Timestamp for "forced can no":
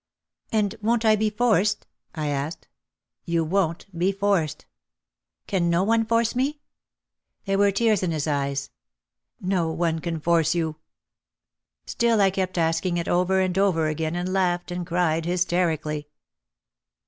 4.11-5.83